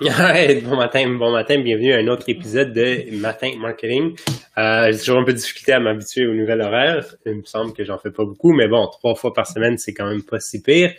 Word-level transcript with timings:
bon 0.64 0.76
matin, 0.76 1.06
bon 1.18 1.30
matin, 1.30 1.60
bienvenue 1.60 1.92
à 1.92 1.98
un 1.98 2.08
autre 2.08 2.26
épisode 2.28 2.72
de 2.72 3.14
Matin 3.20 3.50
Marketing. 3.58 4.16
Euh, 4.56 4.90
j'ai 4.92 4.98
toujours 4.98 5.18
un 5.18 5.24
peu 5.24 5.34
de 5.34 5.36
difficulté 5.36 5.72
à 5.72 5.80
m'habituer 5.80 6.26
au 6.26 6.32
nouvel 6.32 6.62
horaire. 6.62 7.04
Il 7.26 7.34
me 7.34 7.44
semble 7.44 7.74
que 7.74 7.84
j'en 7.84 7.98
fais 7.98 8.10
pas 8.10 8.24
beaucoup, 8.24 8.54
mais 8.54 8.66
bon, 8.66 8.86
trois 8.86 9.14
fois 9.14 9.34
par 9.34 9.46
semaine, 9.46 9.76
c'est 9.76 9.92
quand 9.92 10.08
même 10.08 10.22
pas 10.22 10.40
si 10.40 10.62
pire. 10.62 10.94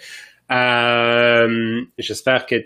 Euh, 0.52 1.81
j'espère 1.97 2.45
que 2.45 2.58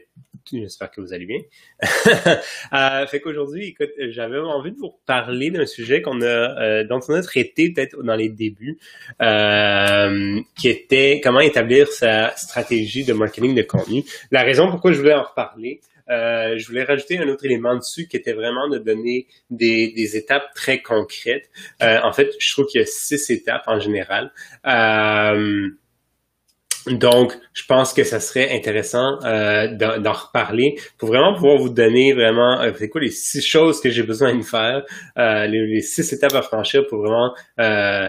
j'espère 0.51 0.91
que 0.91 0.99
vous 0.99 1.13
allez 1.13 1.25
bien. 1.25 1.39
euh, 2.73 3.07
fait 3.07 3.21
qu'aujourd'hui, 3.21 3.67
écoute, 3.67 3.91
j'avais 4.09 4.37
envie 4.39 4.71
de 4.71 4.77
vous 4.77 4.93
parler 5.05 5.51
d'un 5.51 5.65
sujet 5.65 6.01
qu'on 6.01 6.21
a 6.21 6.25
euh, 6.25 6.83
dont 6.83 6.99
on 7.07 7.13
a 7.13 7.21
traité 7.21 7.71
peut-être 7.71 8.01
dans 8.03 8.15
les 8.15 8.29
débuts, 8.29 8.77
euh, 9.21 10.39
qui 10.57 10.67
était 10.67 11.21
comment 11.23 11.39
établir 11.39 11.87
sa 11.87 12.35
stratégie 12.35 13.05
de 13.05 13.13
marketing 13.13 13.55
de 13.55 13.61
contenu. 13.61 14.03
La 14.31 14.43
raison 14.43 14.69
pourquoi 14.69 14.91
je 14.91 14.99
voulais 14.99 15.15
en 15.15 15.23
reparler, 15.23 15.79
euh, 16.09 16.57
je 16.57 16.67
voulais 16.67 16.83
rajouter 16.83 17.17
un 17.17 17.27
autre 17.29 17.45
élément 17.45 17.75
dessus 17.75 18.07
qui 18.07 18.17
était 18.17 18.33
vraiment 18.33 18.67
de 18.69 18.77
donner 18.77 19.27
des, 19.49 19.93
des 19.95 20.17
étapes 20.17 20.53
très 20.53 20.81
concrètes. 20.81 21.49
Euh, 21.81 21.99
en 22.03 22.13
fait, 22.13 22.31
je 22.39 22.51
trouve 22.51 22.65
qu'il 22.67 22.81
y 22.81 22.83
a 22.83 22.87
six 22.87 23.29
étapes 23.29 23.63
en 23.67 23.79
général. 23.79 24.31
Euh, 24.65 25.69
donc, 26.87 27.33
je 27.53 27.63
pense 27.65 27.93
que 27.93 28.03
ça 28.03 28.19
serait 28.19 28.55
intéressant 28.55 29.19
euh, 29.23 29.67
d'en 29.67 30.13
reparler 30.13 30.75
pour 30.99 31.09
vraiment 31.09 31.33
pouvoir 31.33 31.57
vous 31.57 31.69
donner 31.69 32.13
vraiment, 32.13 32.61
euh, 32.61 32.71
c'est 32.77 32.89
quoi 32.89 33.01
les 33.01 33.09
six 33.09 33.41
choses 33.41 33.81
que 33.81 33.89
j'ai 33.89 34.03
besoin 34.03 34.35
de 34.35 34.43
faire, 34.43 34.85
euh, 35.17 35.47
les, 35.47 35.65
les, 35.65 35.81
six 35.81 36.13
étapes 36.13 36.35
à 36.35 36.43
franchir 36.43 36.85
pour 36.87 36.99
vraiment 36.99 37.33
euh, 37.59 38.07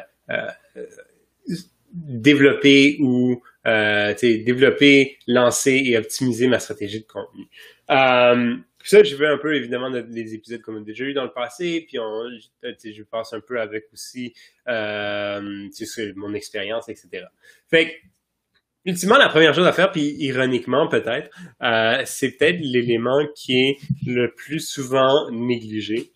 développer 1.90 2.98
ou 3.00 3.42
développer, 3.64 5.18
lancer 5.26 5.82
et 5.86 5.96
optimiser 5.96 6.46
ma 6.46 6.58
stratégie 6.58 7.00
de 7.00 7.06
contenu. 7.06 7.46
Euh, 7.90 8.56
ça, 8.86 9.02
je 9.02 9.16
veux 9.16 9.26
un 9.26 9.38
peu 9.38 9.54
évidemment 9.56 9.90
des 9.90 10.34
épisodes 10.34 10.62
qu'on 10.62 10.76
a 10.76 10.80
déjà 10.80 11.04
eu 11.04 11.12
dans 11.12 11.24
le 11.24 11.32
passé, 11.32 11.84
puis 11.88 11.98
on, 11.98 12.28
je 12.62 13.02
passe 13.02 13.32
un 13.32 13.40
peu 13.40 13.60
avec 13.60 13.84
aussi 13.92 14.32
euh, 14.68 15.68
mon 16.14 16.34
expérience, 16.34 16.88
etc. 16.88 17.24
Fait 17.68 17.86
que, 17.86 17.92
ultimement, 18.84 19.18
la 19.18 19.28
première 19.28 19.54
chose 19.54 19.66
à 19.66 19.72
faire, 19.72 19.90
puis 19.90 20.14
ironiquement 20.18 20.86
peut-être, 20.86 21.30
euh, 21.62 22.02
c'est 22.04 22.36
peut-être 22.36 22.60
l'élément 22.60 23.26
qui 23.34 23.58
est 23.58 23.76
le 24.06 24.32
plus 24.32 24.60
souvent 24.60 25.28
négligé. 25.32 26.12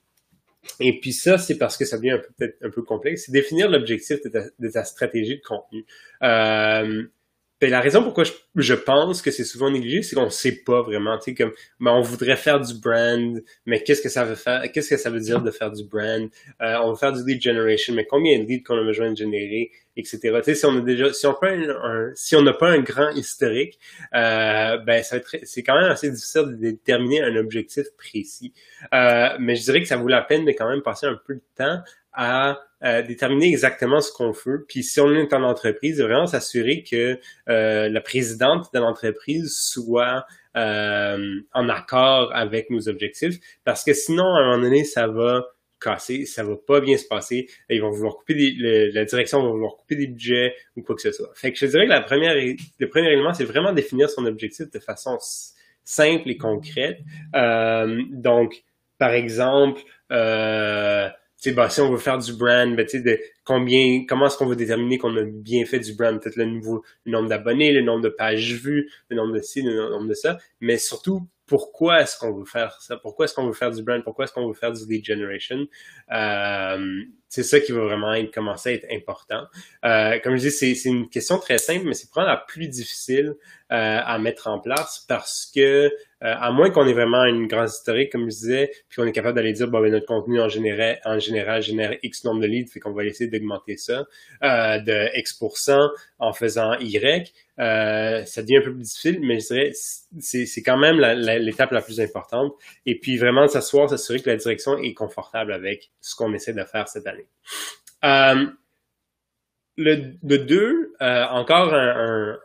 Et 0.79 1.01
puis 1.01 1.13
ça, 1.13 1.39
c'est 1.39 1.59
parce 1.59 1.77
que 1.77 1.85
ça 1.85 1.97
devient 1.97 2.21
peut-être 2.37 2.57
un 2.63 2.71
peu 2.71 2.83
complexe, 2.83 3.25
c'est 3.27 3.33
définir 3.33 3.69
l'objectif 3.69 4.23
de 4.23 4.53
de 4.59 4.69
ta, 4.69 4.85
stratégie 4.85 5.39
de 5.39 5.43
contenu. 5.43 5.85
Euh, 6.23 7.05
ben, 7.61 7.71
la 7.71 7.81
raison 7.81 8.03
pourquoi 8.03 8.25
je, 8.55 8.75
pense 8.75 9.21
que 9.21 9.31
c'est 9.31 9.45
souvent 9.45 9.71
négligé, 9.71 10.03
c'est 10.03 10.17
qu'on 10.17 10.25
ne 10.25 10.31
sait 10.31 10.63
pas 10.65 10.81
vraiment. 10.81 11.19
Tu 11.19 11.25
sais, 11.25 11.35
comme, 11.35 11.53
ben, 11.79 11.93
on 11.93 12.01
voudrait 12.01 12.37
faire 12.37 12.59
du 12.59 12.73
brand, 12.75 13.43
mais 13.67 13.83
qu'est-ce 13.83 14.01
que 14.01 14.09
ça 14.09 14.25
veut 14.25 14.35
faire, 14.35 14.63
qu'est-ce 14.73 14.91
que 14.91 14.97
ça 14.97 15.11
veut 15.11 15.21
dire 15.21 15.43
de 15.43 15.51
faire 15.51 15.71
du 15.71 15.85
brand? 15.85 16.29
Euh, 16.63 16.79
on 16.83 16.93
veut 16.93 16.97
faire 16.97 17.13
du 17.13 17.23
lead 17.25 17.43
generation, 17.43 17.95
mais 17.95 18.07
combien 18.07 18.39
de 18.39 18.45
leads 18.45 18.63
qu'on 18.65 18.79
a 18.79 18.83
besoin 18.83 19.11
de 19.11 19.17
générer, 19.17 19.71
etc. 19.97 20.19
Tu 20.23 20.43
sais, 20.45 20.55
si 20.55 20.65
on 20.65 20.79
a 20.79 20.81
déjà, 20.81 21.13
si 21.13 21.27
on 21.27 21.35
pas 21.35 21.51
un, 21.51 22.11
si 22.15 22.35
on 22.35 22.43
n'a 22.43 22.55
pas 22.55 22.71
un 22.71 22.81
grand 22.81 23.11
historique, 23.11 23.79
euh, 24.15 24.79
ben, 24.79 25.03
ça 25.03 25.19
c'est 25.43 25.63
quand 25.63 25.79
même 25.79 25.91
assez 25.91 26.11
difficile 26.11 26.47
de 26.47 26.55
déterminer 26.55 27.23
un 27.23 27.37
objectif 27.37 27.85
précis. 27.99 28.55
Euh, 28.95 29.37
mais 29.39 29.55
je 29.57 29.65
dirais 29.65 29.83
que 29.83 29.89
ça 29.89 29.99
vaut 29.99 30.09
la 30.09 30.23
peine 30.23 30.47
de 30.47 30.53
quand 30.53 30.69
même 30.69 30.83
passer 30.83 31.07
un 31.07 31.21
peu 31.27 31.35
de 31.35 31.43
temps 31.57 31.81
à 32.13 32.61
euh, 32.83 33.03
déterminer 33.03 33.49
exactement 33.49 34.01
ce 34.01 34.13
qu'on 34.13 34.31
veut. 34.31 34.65
Puis 34.69 34.83
si 34.83 35.01
on 35.01 35.13
est 35.15 35.33
en 35.33 35.43
entreprise, 35.43 36.01
vraiment 36.01 36.27
s'assurer 36.27 36.83
que 36.83 37.19
euh, 37.49 37.89
la 37.89 38.01
présidente 38.01 38.73
de 38.73 38.79
l'entreprise 38.79 39.55
soit 39.55 40.25
euh, 40.57 41.41
en 41.53 41.69
accord 41.69 42.31
avec 42.35 42.71
nos 42.71 42.89
objectifs, 42.89 43.39
parce 43.65 43.85
que 43.85 43.93
sinon, 43.93 44.25
à 44.25 44.41
un 44.41 44.51
moment 44.51 44.63
donné, 44.63 44.85
ça 44.85 45.07
va 45.07 45.47
casser, 45.81 46.27
ça 46.27 46.43
va 46.43 46.57
pas 46.57 46.81
bien 46.81 46.97
se 46.97 47.07
passer. 47.07 47.49
Ils 47.71 47.81
vont 47.81 47.91
vouloir 47.91 48.17
couper 48.17 48.35
des, 48.35 48.91
la 48.93 49.05
direction 49.05 49.43
va 49.43 49.51
vouloir 49.51 49.77
couper 49.77 49.97
des 49.97 50.07
budgets 50.09 50.55
ou 50.77 50.83
quoi 50.83 50.95
que 50.95 51.03
ce 51.03 51.13
soit. 51.13 51.31
Fait 51.35 51.53
que 51.53 51.59
je 51.59 51.67
dirais 51.67 51.85
que 51.85 51.91
la 51.91 52.03
première, 52.03 52.35
le 52.35 52.89
premier 52.89 53.09
élément, 53.09 53.33
c'est 53.33 53.45
vraiment 53.45 53.73
définir 53.73 54.11
son 54.11 54.27
objectif 54.27 54.71
de 54.71 54.79
façon 54.79 55.17
simple 55.85 56.29
et 56.29 56.37
concrète. 56.37 56.99
donc, 57.33 58.63
par 58.99 59.13
exemple, 59.13 59.81
euh, 60.13 61.09
bah, 61.49 61.71
si 61.71 61.81
on 61.81 61.91
veut 61.91 61.99
faire 61.99 62.19
du 62.19 62.33
brand, 62.35 62.75
ben, 62.77 62.87
de 62.87 63.19
combien, 63.45 64.05
comment 64.07 64.27
est-ce 64.27 64.37
qu'on 64.37 64.47
va 64.47 64.55
déterminer 64.55 64.99
qu'on 64.99 65.17
a 65.17 65.23
bien 65.23 65.65
fait 65.65 65.81
du 65.81 65.95
brand? 65.95 66.21
Peut-être 66.21 66.37
le 66.37 66.45
nouveau, 66.45 66.85
nombre 67.07 67.29
d'abonnés, 67.29 67.73
le 67.73 67.83
nombre 67.83 68.03
de 68.03 68.09
pages 68.11 68.55
vues, 68.55 68.91
le 69.09 69.17
nombre 69.17 69.35
de 69.35 69.41
ci, 69.41 69.63
le 69.63 69.91
nombre 69.91 70.09
de 70.09 70.15
ça. 70.15 70.39
Mais 70.61 70.77
surtout, 70.77 71.27
pourquoi 71.47 72.03
est-ce 72.03 72.19
qu'on 72.19 72.33
veut 72.33 72.45
faire 72.45 72.81
ça? 72.81 72.97
Pourquoi 72.97 73.25
est-ce 73.25 73.35
qu'on 73.35 73.47
veut 73.47 73.55
faire 73.55 73.71
du 73.71 73.83
brand? 73.83 74.05
Pourquoi 74.05 74.25
est-ce 74.25 74.33
qu'on 74.33 74.47
veut 74.47 74.55
faire 74.55 74.73
du 74.73 74.87
lead 74.87 75.05
generation? 75.05 75.67
Euh, 76.13 77.05
c'est 77.31 77.45
ça 77.45 77.61
qui 77.61 77.71
va 77.71 77.83
vraiment 77.83 78.13
être, 78.13 78.35
commencer 78.35 78.71
à 78.71 78.73
être 78.73 78.87
important. 78.91 79.45
Euh, 79.85 80.19
comme 80.19 80.37
je 80.37 80.49
dis, 80.49 80.51
c'est, 80.51 80.75
c'est 80.75 80.89
une 80.89 81.09
question 81.09 81.39
très 81.39 81.59
simple, 81.59 81.87
mais 81.87 81.95
c'est 81.95 82.11
probablement 82.11 82.41
la 82.41 82.45
plus 82.45 82.67
difficile 82.67 83.37
euh, 83.73 84.01
à 84.05 84.19
mettre 84.19 84.49
en 84.49 84.59
place 84.59 85.05
parce 85.09 85.49
que, 85.55 85.61
euh, 85.61 85.91
à 86.21 86.51
moins 86.51 86.71
qu'on 86.71 86.89
ait 86.89 86.93
vraiment 86.93 87.25
une 87.25 87.47
grande 87.47 87.69
historique, 87.69 88.11
comme 88.11 88.25
je 88.25 88.37
disais, 88.37 88.71
puis 88.89 89.01
qu'on 89.01 89.07
est 89.07 89.13
capable 89.13 89.37
d'aller 89.37 89.53
dire, 89.53 89.69
bon, 89.69 89.81
ben, 89.81 89.93
notre 89.93 90.07
contenu 90.07 90.41
en 90.41 90.49
général, 90.49 90.99
en 91.05 91.21
général 91.21 91.63
génère 91.63 91.97
X 92.03 92.25
nombre 92.25 92.41
de 92.41 92.49
leads, 92.49 92.73
fait 92.73 92.81
qu'on 92.81 92.93
va 92.93 93.05
essayer 93.05 93.31
d'augmenter 93.31 93.77
ça 93.77 94.07
euh, 94.43 94.81
de 94.81 95.17
X% 95.17 95.79
en 96.19 96.33
faisant 96.33 96.73
Y. 96.81 97.33
Euh, 97.61 98.25
ça 98.25 98.43
devient 98.43 98.57
un 98.57 98.63
peu 98.63 98.73
plus 98.73 98.83
difficile, 98.83 99.21
mais 99.23 99.39
je 99.39 99.47
dirais 99.47 99.71
c'est, 99.73 100.47
c'est 100.47 100.63
quand 100.63 100.79
même 100.79 100.99
l'étape 100.99 101.71
la 101.71 101.81
plus 101.81 102.01
importante. 102.01 102.53
Et 102.87 102.99
puis 102.99 103.19
vraiment 103.19 103.47
s'asseoir, 103.47 103.89
s'assurer 103.89 104.21
que 104.21 104.31
la 104.31 104.37
direction 104.37 104.79
est 104.79 104.95
confortable 104.95 105.53
avec 105.53 105.91
ce 106.01 106.17
qu'on 106.17 106.33
essaie 106.35 106.55
de 106.55 106.65
faire 106.65 106.89
cette 106.89 107.07
année. 107.07 107.20
Euh, 108.05 108.47
le, 109.81 110.15
le 110.23 110.39
deux, 110.39 110.93
euh, 111.01 111.25
encore 111.31 111.73
un, 111.75 112.39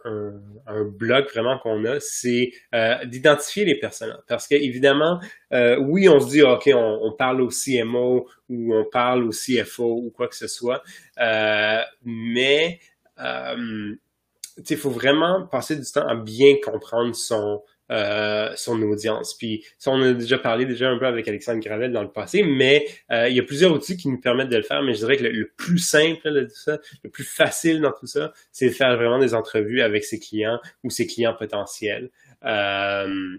bloc 0.97 1.29
vraiment 1.31 1.57
qu'on 1.59 1.85
a, 1.85 1.99
c'est 1.99 2.51
euh, 2.73 3.03
d'identifier 3.05 3.65
les 3.65 3.77
personnes. 3.77 4.17
Parce 4.27 4.47
que 4.47 4.55
évidemment, 4.55 5.19
euh, 5.53 5.77
oui, 5.77 6.09
on 6.09 6.19
se 6.19 6.29
dit 6.29 6.41
ok, 6.41 6.69
on, 6.73 6.99
on, 7.03 7.11
parle 7.11 7.41
au 7.41 7.49
CMO 7.49 8.27
ou 8.49 8.75
on 8.75 8.85
parle 8.85 9.25
au 9.25 9.31
CFO 9.31 10.01
ou 10.05 10.11
quoi 10.11 10.27
que 10.27 10.35
ce 10.35 10.47
soit, 10.47 10.81
mais 12.03 12.79
il 13.17 14.77
faut 14.77 14.89
vraiment 14.89 15.45
passer 15.47 15.75
du 15.75 15.91
temps 15.91 16.07
à 16.07 16.15
bien 16.15 16.55
comprendre 16.63 17.13
son 17.15 17.61
euh, 17.91 18.51
son 18.55 18.81
audience. 18.81 19.35
Puis 19.37 19.63
ça, 19.77 19.91
on 19.91 20.01
a 20.01 20.13
déjà 20.13 20.39
parlé 20.39 20.65
déjà 20.65 20.89
un 20.89 20.97
peu 20.97 21.05
avec 21.05 21.27
Alexandre 21.27 21.59
Gravel 21.59 21.91
dans 21.91 22.01
le 22.01 22.11
passé, 22.11 22.41
mais 22.41 22.87
euh, 23.11 23.29
il 23.29 23.35
y 23.35 23.39
a 23.39 23.43
plusieurs 23.43 23.71
outils 23.71 23.95
qui 23.95 24.07
nous 24.07 24.19
permettent 24.19 24.49
de 24.49 24.57
le 24.57 24.63
faire, 24.63 24.81
mais 24.81 24.93
je 24.93 24.99
dirais 24.99 25.17
que 25.17 25.23
le, 25.23 25.51
plus 25.55 25.77
simple 25.77 26.31
de 26.31 26.45
tout 26.45 26.55
ça, 26.55 26.79
le 27.03 27.09
plus 27.09 27.23
facile 27.23 27.81
dans 27.81 27.91
tout 27.91 28.07
ça, 28.07 28.33
c'est 28.51 28.69
de 28.69 28.73
faire 28.73 28.95
vraiment 28.95 29.19
des 29.19 29.35
entrevues 29.35 29.81
avec 29.81 30.03
ses 30.03 30.19
clients 30.19 30.59
ou 30.83 30.89
ses 30.89 31.05
clients 31.05 31.35
potentiels. 31.37 32.09
Euh, 32.43 33.37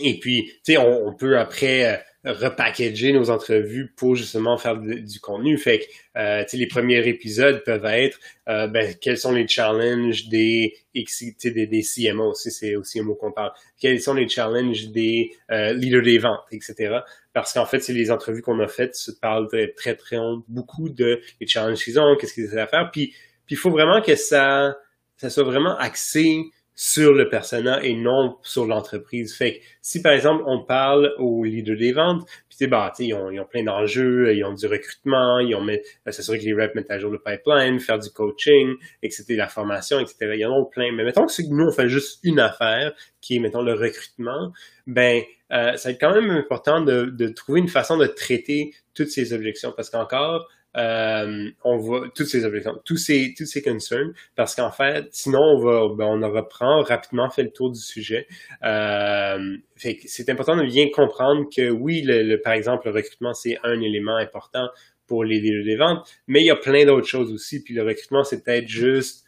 et 0.00 0.18
puis, 0.20 0.52
tu 0.64 0.74
sais, 0.74 0.76
on, 0.76 1.14
peut 1.14 1.38
après 1.38 2.04
repackager 2.26 3.12
nos 3.12 3.30
entrevues 3.30 3.92
pour 3.96 4.16
justement 4.16 4.58
faire 4.58 4.76
du 4.78 5.20
contenu. 5.20 5.56
Fait 5.58 5.78
que, 5.78 5.84
euh, 6.18 6.44
les 6.52 6.66
premiers 6.66 7.06
épisodes 7.06 7.62
peuvent 7.64 7.84
être 7.84 8.18
euh, 8.48 8.66
ben, 8.66 8.94
quels 9.00 9.18
sont 9.18 9.32
les 9.32 9.46
challenges 9.46 10.28
des, 10.28 10.74
des, 10.94 11.66
des 11.66 11.82
CMO, 11.82 12.34
si 12.34 12.50
c'est 12.50 12.74
au 12.74 12.82
CMO 12.82 13.14
qu'on 13.14 13.32
parle. 13.32 13.52
Quels 13.78 14.00
sont 14.00 14.14
les 14.14 14.28
challenges 14.28 14.88
des 14.88 15.30
euh, 15.50 15.72
leaders 15.72 16.02
des 16.02 16.18
ventes, 16.18 16.44
etc. 16.50 16.98
Parce 17.32 17.52
qu'en 17.52 17.66
fait, 17.66 17.80
c'est 17.80 17.92
les 17.92 18.10
entrevues 18.10 18.42
qu'on 18.42 18.58
a 18.60 18.68
faites 18.68 18.96
se 18.96 19.12
parlent 19.12 19.48
très, 19.48 19.68
très, 19.68 19.94
très 19.94 20.16
beaucoup 20.48 20.88
de 20.88 21.20
les 21.40 21.46
challenges 21.46 21.82
qu'ils 21.82 22.00
ont, 22.00 22.16
qu'est-ce 22.16 22.34
qu'ils 22.34 22.44
essaient 22.44 22.60
à 22.60 22.66
faire. 22.66 22.90
Puis 22.92 23.14
il 23.48 23.56
faut 23.56 23.70
vraiment 23.70 24.02
que 24.02 24.16
ça, 24.16 24.76
ça 25.16 25.30
soit 25.30 25.44
vraiment 25.44 25.76
axé 25.78 26.42
sur 26.78 27.14
le 27.14 27.30
persona 27.30 27.82
et 27.82 27.94
non 27.94 28.36
sur 28.42 28.66
l'entreprise. 28.66 29.34
Fait 29.34 29.54
que 29.54 29.64
si 29.80 30.02
par 30.02 30.12
exemple 30.12 30.44
on 30.46 30.62
parle 30.62 31.14
aux 31.18 31.42
leaders 31.42 31.78
des 31.78 31.92
ventes, 31.92 32.28
puis 32.48 32.58
tu 32.58 32.66
bah, 32.66 32.92
ils 32.98 33.14
ont, 33.14 33.30
ils 33.30 33.40
ont 33.40 33.46
plein 33.46 33.64
d'enjeux, 33.64 34.34
ils 34.34 34.44
ont 34.44 34.52
du 34.52 34.66
recrutement, 34.66 35.38
ils 35.38 35.54
ont 35.54 35.66
s'assurer 36.06 36.38
que 36.38 36.44
les 36.44 36.52
reps 36.52 36.74
mettent 36.74 36.90
à 36.90 36.98
jour 36.98 37.10
le 37.10 37.18
pipeline, 37.18 37.80
faire 37.80 37.98
du 37.98 38.10
coaching, 38.10 38.74
etc., 39.02 39.24
la 39.30 39.48
formation, 39.48 39.98
etc. 39.98 40.16
Il 40.34 40.40
y 40.40 40.44
en 40.44 40.52
a 40.52 40.64
plein. 40.66 40.92
Mais 40.92 41.04
mettons 41.04 41.26
que 41.26 41.42
nous 41.48 41.64
on 41.64 41.72
fait 41.72 41.88
juste 41.88 42.20
une 42.22 42.38
affaire 42.38 42.92
qui 43.22 43.36
est 43.36 43.38
mettons 43.38 43.62
le 43.62 43.72
recrutement, 43.72 44.52
ben 44.86 45.22
euh, 45.52 45.76
ça 45.76 45.88
va 45.88 45.92
être 45.94 46.00
quand 46.00 46.12
même 46.12 46.30
important 46.30 46.82
de, 46.82 47.06
de 47.06 47.28
trouver 47.28 47.60
une 47.60 47.68
façon 47.68 47.96
de 47.96 48.06
traiter 48.06 48.74
toutes 48.94 49.08
ces 49.08 49.32
objections 49.32 49.72
parce 49.74 49.88
qu'encore 49.88 50.46
euh, 50.76 51.50
on 51.64 51.78
va 51.78 52.08
toutes 52.14 52.26
ces 52.26 52.44
objections, 52.44 52.78
tous 52.84 52.98
ces 52.98 53.34
tous 53.36 53.58
concerns, 53.62 54.12
parce 54.34 54.54
qu'en 54.54 54.70
fait, 54.70 55.06
sinon 55.10 55.40
on 55.40 55.58
va 55.58 55.94
ben, 55.94 56.22
on 56.22 56.30
reprend 56.30 56.82
rapidement 56.82 57.30
fait 57.30 57.44
le 57.44 57.50
tour 57.50 57.70
du 57.70 57.80
sujet. 57.80 58.26
Euh, 58.62 59.56
c'est 59.76 60.28
important 60.28 60.56
de 60.56 60.64
bien 60.64 60.88
comprendre 60.90 61.46
que 61.54 61.70
oui, 61.70 62.02
le, 62.04 62.36
par 62.36 62.52
exemple, 62.52 62.88
le 62.88 62.94
recrutement 62.94 63.32
c'est 63.32 63.58
un 63.62 63.80
élément 63.80 64.16
important 64.16 64.68
pour 65.06 65.24
les 65.24 65.40
des 65.40 65.76
ventes, 65.76 66.06
mais 66.26 66.40
il 66.40 66.46
y 66.46 66.50
a 66.50 66.56
plein 66.56 66.84
d'autres 66.84 67.06
choses 67.06 67.32
aussi. 67.32 67.62
Puis 67.62 67.74
le 67.74 67.82
recrutement 67.82 68.24
c'est 68.24 68.42
peut-être 68.44 68.68
juste 68.68 69.24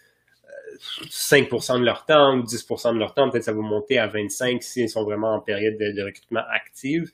5% 1.08 1.76
euh, 1.76 1.78
de 1.78 1.84
leur 1.84 2.04
temps 2.04 2.36
ou 2.36 2.42
10% 2.42 2.94
de 2.94 2.98
leur 2.98 3.14
temps, 3.14 3.30
peut-être 3.30 3.44
ça 3.44 3.52
va 3.52 3.60
monter 3.60 3.98
à 3.98 4.06
25 4.06 4.62
s'ils 4.62 4.88
sont 4.88 5.04
vraiment 5.04 5.34
en 5.34 5.40
période 5.40 5.78
de, 5.78 6.02
recrutement 6.02 6.42
active. 6.50 7.10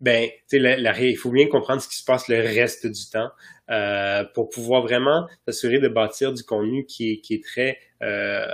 Ben, 0.00 0.28
tu 0.48 0.60
sais, 0.60 1.10
il 1.10 1.16
faut 1.16 1.30
bien 1.30 1.48
comprendre 1.48 1.80
ce 1.80 1.88
qui 1.88 1.96
se 1.96 2.04
passe 2.04 2.28
le 2.28 2.36
reste 2.36 2.86
du 2.86 3.10
temps 3.10 3.30
euh, 3.70 4.24
pour 4.34 4.50
pouvoir 4.50 4.82
vraiment 4.82 5.26
s'assurer 5.46 5.78
de 5.78 5.88
bâtir 5.88 6.32
du 6.32 6.44
contenu 6.44 6.84
qui 6.84 7.12
est, 7.12 7.20
qui 7.20 7.34
est 7.34 7.42
très 7.42 7.78
euh, 8.02 8.46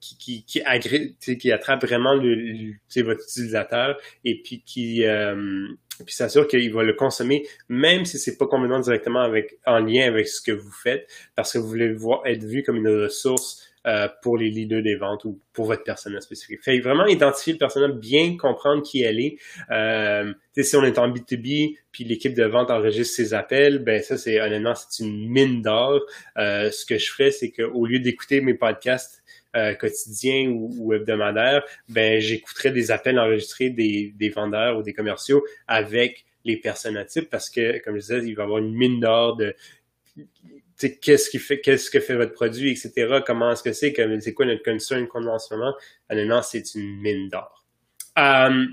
qui, 0.00 0.16
qui, 0.16 0.44
qui, 0.44 1.38
qui 1.38 1.52
attrape 1.52 1.84
vraiment 1.84 2.14
le, 2.14 2.72
votre 3.02 3.22
utilisateur 3.24 3.98
et 4.24 4.40
puis 4.42 4.62
qui 4.64 5.04
euh, 5.04 5.66
puis 6.04 6.14
s'assure 6.14 6.46
qu'il 6.46 6.72
va 6.72 6.84
le 6.84 6.92
consommer 6.92 7.46
même 7.68 8.04
si 8.04 8.18
c'est 8.18 8.38
pas 8.38 8.46
complètement 8.46 8.80
directement 8.80 9.20
avec 9.20 9.58
en 9.66 9.80
lien 9.80 10.06
avec 10.06 10.28
ce 10.28 10.40
que 10.40 10.52
vous 10.52 10.72
faites 10.72 11.10
parce 11.34 11.52
que 11.52 11.58
vous 11.58 11.68
voulez 11.68 11.92
voir 11.92 12.24
être 12.26 12.44
vu 12.44 12.62
comme 12.62 12.76
une 12.76 12.88
ressource 12.88 13.62
euh, 13.86 14.08
pour 14.22 14.36
les 14.36 14.50
leaders 14.50 14.82
des 14.82 14.96
ventes 14.96 15.24
ou 15.24 15.40
pour 15.52 15.66
votre 15.66 15.84
personnel 15.84 16.20
spécifique. 16.22 16.62
Fait 16.62 16.78
vraiment 16.80 17.06
identifier 17.06 17.52
le 17.54 17.58
personnel, 17.58 17.92
bien 17.92 18.36
comprendre 18.36 18.82
qui 18.82 19.02
elle 19.02 19.20
est. 19.20 19.36
Euh, 19.70 20.32
si 20.58 20.76
on 20.76 20.84
est 20.84 20.98
en 20.98 21.08
B2B, 21.08 21.76
puis 21.92 22.04
l'équipe 22.04 22.34
de 22.34 22.44
vente 22.44 22.70
enregistre 22.70 23.14
ses 23.16 23.34
appels, 23.34 23.78
ben 23.78 24.02
ça, 24.02 24.16
c'est 24.16 24.40
honnêtement, 24.40 24.74
c'est 24.74 25.04
une 25.04 25.28
mine 25.28 25.62
d'or. 25.62 26.00
Euh, 26.38 26.70
ce 26.70 26.84
que 26.84 26.98
je 26.98 27.10
ferais, 27.10 27.30
c'est 27.30 27.50
qu'au 27.50 27.86
lieu 27.86 28.00
d'écouter 28.00 28.40
mes 28.40 28.54
podcasts 28.54 29.22
euh, 29.56 29.74
quotidiens 29.74 30.48
ou, 30.48 30.70
ou, 30.78 30.92
hebdomadaires, 30.92 31.62
ben 31.88 32.20
j'écouterais 32.20 32.72
des 32.72 32.90
appels 32.90 33.18
enregistrés 33.18 33.70
des, 33.70 34.12
des 34.14 34.28
vendeurs 34.28 34.78
ou 34.78 34.82
des 34.82 34.92
commerciaux 34.92 35.44
avec 35.66 36.26
les 36.44 36.56
personnes 36.56 37.02
type 37.06 37.28
parce 37.30 37.50
que, 37.50 37.82
comme 37.84 37.94
je 37.94 38.00
disais, 38.00 38.18
il 38.18 38.34
va 38.34 38.42
y 38.42 38.44
avoir 38.44 38.58
une 38.58 38.74
mine 38.74 39.00
d'or 39.00 39.36
de 39.36 39.54
qu'est-ce 40.78 41.30
qui 41.30 41.38
fait, 41.38 41.60
qu'est-ce 41.60 41.90
que 41.90 42.00
fait 42.00 42.14
votre 42.14 42.32
produit, 42.32 42.70
etc. 42.70 43.20
Comment 43.26 43.52
est-ce 43.52 43.62
que 43.62 43.72
c'est, 43.72 43.94
c'est 44.20 44.34
quoi 44.34 44.46
notre 44.46 44.62
concern 44.62 45.06
qu'on 45.06 45.26
a 45.26 45.30
en 45.30 45.38
ce 45.38 45.54
moment? 45.54 45.74
Honnêtement, 46.10 46.42
c'est 46.42 46.74
une 46.74 47.00
mine 47.00 47.28
d'or. 47.28 47.64
Euh, 48.18 48.66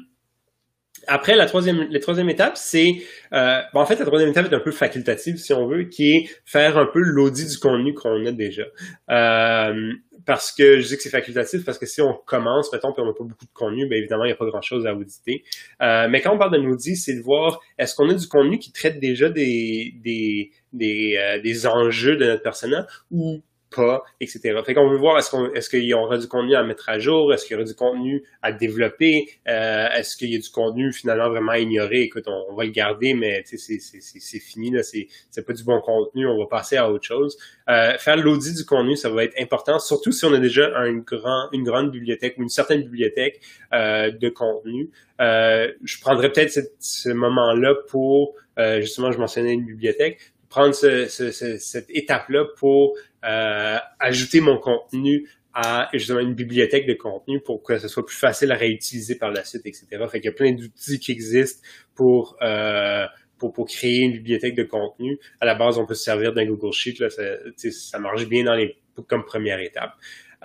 après, 1.07 1.35
la 1.35 1.45
troisième, 1.45 1.87
la 1.89 1.99
troisième 1.99 2.29
étape, 2.29 2.55
c'est, 2.55 2.95
euh, 3.33 3.61
en 3.73 3.85
fait, 3.85 3.99
la 3.99 4.05
troisième 4.05 4.29
étape 4.29 4.51
est 4.51 4.55
un 4.55 4.59
peu 4.59 4.71
facultative, 4.71 5.37
si 5.37 5.53
on 5.53 5.67
veut, 5.67 5.83
qui 5.83 6.11
est 6.11 6.29
faire 6.45 6.77
un 6.77 6.85
peu 6.85 6.99
l'audit 6.99 7.49
du 7.49 7.57
contenu 7.57 7.93
qu'on 7.93 8.25
a 8.25 8.31
déjà. 8.31 8.63
Euh, 9.09 9.93
parce 10.25 10.51
que 10.51 10.79
je 10.79 10.87
dis 10.87 10.95
que 10.95 11.03
c'est 11.03 11.09
facultatif 11.09 11.65
parce 11.65 11.77
que 11.77 11.85
si 11.85 12.01
on 12.01 12.13
commence, 12.13 12.71
mettons, 12.71 12.93
puis 12.93 13.01
on 13.01 13.07
n'a 13.07 13.13
pas 13.13 13.23
beaucoup 13.23 13.45
de 13.45 13.53
contenu, 13.53 13.87
bien 13.87 13.97
évidemment, 13.97 14.23
il 14.23 14.27
n'y 14.27 14.33
a 14.33 14.37
pas 14.37 14.45
grand-chose 14.45 14.85
à 14.85 14.95
auditer. 14.95 15.43
Euh, 15.81 16.07
mais 16.09 16.21
quand 16.21 16.33
on 16.33 16.37
parle 16.37 16.51
d'un 16.51 16.65
audit, 16.69 16.95
c'est 16.95 17.15
de 17.15 17.21
voir 17.21 17.59
est-ce 17.77 17.95
qu'on 17.95 18.09
a 18.09 18.13
du 18.13 18.27
contenu 18.27 18.57
qui 18.57 18.71
traite 18.71 18.99
déjà 18.99 19.29
des, 19.29 19.93
des, 20.01 20.51
des, 20.73 21.15
euh, 21.17 21.39
des 21.39 21.67
enjeux 21.67 22.17
de 22.17 22.25
notre 22.25 22.43
persona 22.43 22.87
ou 23.11 23.41
pas, 23.75 24.03
etc. 24.19 24.59
Fait 24.65 24.73
qu'on 24.73 24.87
veut 24.87 24.97
voir 24.97 25.17
est-ce 25.17 25.31
qu'on 25.31 25.51
est-ce 25.53 25.69
qu'il 25.69 25.83
y 25.83 25.93
aura 25.93 26.17
du 26.17 26.27
contenu 26.27 26.55
à 26.55 26.63
mettre 26.63 26.89
à 26.89 26.99
jour, 26.99 27.33
est-ce 27.33 27.45
qu'il 27.45 27.53
y 27.53 27.55
aura 27.55 27.65
du 27.65 27.73
contenu 27.73 28.23
à 28.41 28.51
développer, 28.51 29.27
euh, 29.47 29.87
est-ce 29.95 30.15
qu'il 30.15 30.29
y 30.31 30.35
a 30.35 30.39
du 30.39 30.49
contenu 30.49 30.93
finalement 30.93 31.29
vraiment 31.29 31.53
ignoré, 31.53 32.01
écoute, 32.01 32.25
on, 32.27 32.53
va 32.53 32.65
le 32.65 32.69
garder, 32.69 33.15
mais 33.15 33.41
c'est, 33.45 33.57
c'est, 33.57 33.79
c'est, 33.79 34.39
fini, 34.39 34.69
là, 34.69 34.83
c'est, 34.83 35.07
c'est 35.31 35.45
pas 35.45 35.53
du 35.53 35.63
bon 35.63 35.81
contenu, 35.81 36.27
on 36.27 36.37
va 36.37 36.45
passer 36.45 36.77
à 36.77 36.91
autre 36.91 37.05
chose. 37.05 37.35
Euh, 37.67 37.97
faire 37.97 38.17
l'audit 38.17 38.55
du 38.55 38.65
contenu, 38.65 38.95
ça 38.95 39.09
va 39.09 39.23
être 39.23 39.39
important, 39.41 39.79
surtout 39.79 40.11
si 40.11 40.23
on 40.25 40.33
a 40.33 40.39
déjà 40.39 40.77
un 40.77 40.93
grand, 40.97 41.49
une 41.51 41.63
grande 41.63 41.91
bibliothèque 41.91 42.35
ou 42.37 42.43
une 42.43 42.49
certaine 42.49 42.83
bibliothèque 42.83 43.41
de 43.71 44.29
contenu. 44.29 44.91
Je 45.19 46.01
prendrais 46.01 46.31
peut-être 46.31 46.59
ce 46.79 47.09
moment-là 47.09 47.73
pour, 47.87 48.35
euh, 48.59 48.81
justement, 48.81 49.11
je 49.11 49.17
mentionnais 49.17 49.53
une 49.53 49.65
bibliothèque, 49.65 50.19
prendre 50.53 50.75
ce, 50.75 51.07
ce, 51.07 51.31
cette 51.57 51.89
étape-là 51.89 52.45
pour 52.57 52.95
euh, 53.25 53.77
ajouter 53.99 54.39
mon 54.39 54.59
contenu 54.59 55.27
à 55.51 55.89
justement 55.93 56.19
une 56.19 56.35
bibliothèque 56.35 56.85
de 56.85 56.93
contenu 56.93 57.41
pour 57.41 57.63
que 57.63 57.79
ce 57.79 57.87
soit 57.87 58.05
plus 58.05 58.15
facile 58.15 58.51
à 58.51 58.55
réutiliser 58.55 59.17
par 59.17 59.31
la 59.31 59.43
suite, 59.43 59.65
etc. 59.65 59.87
Fait 60.11 60.19
qu'il 60.19 60.29
y 60.29 60.33
a 60.33 60.35
plein 60.35 60.51
d'outils 60.51 60.99
qui 60.99 61.11
existent 61.11 61.59
pour, 61.95 62.37
euh, 62.43 63.05
pour, 63.39 63.51
pour 63.51 63.65
créer 63.65 64.01
une 64.01 64.11
bibliothèque 64.11 64.53
de 64.53 64.63
contenu. 64.63 65.17
À 65.41 65.47
la 65.47 65.55
base, 65.55 65.79
on 65.79 65.87
peut 65.87 65.95
se 65.95 66.03
servir 66.03 66.33
d'un 66.33 66.45
Google 66.45 66.71
Sheet. 66.71 66.97
Ça, 67.57 67.97
marche 67.97 68.27
bien 68.27 68.45
comme 69.07 69.25
première 69.25 69.59
étape. 69.59 69.93